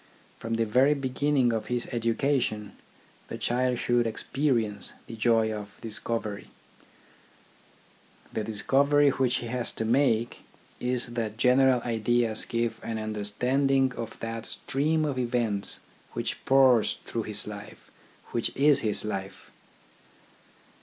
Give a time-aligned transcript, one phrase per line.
[0.39, 2.71] From the very beginning of his education,
[3.27, 6.47] the child should experience the joy of discovery.
[8.33, 10.39] The discovery which he has 6 THE ORGANISATION OF THOUGHT to
[10.87, 15.79] make, is that general ideas give an under standing of that stream of events
[16.13, 17.91] which pours through his life,
[18.31, 19.51] which is his life.